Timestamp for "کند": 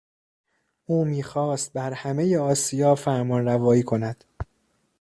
3.83-4.23